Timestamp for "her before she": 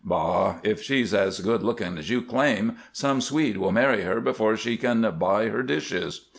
4.01-4.75